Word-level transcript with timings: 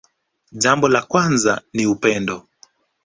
Jambo 0.51 0.87
la 0.89 1.01
kwanza 1.01 1.61
ni 1.73 1.85
upendo 1.85 2.47